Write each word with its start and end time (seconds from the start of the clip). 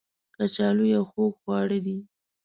کچالو 0.35 0.85
یو 0.95 1.03
خوږ 1.11 1.31
خواړه 1.41 1.79
دی 1.85 1.97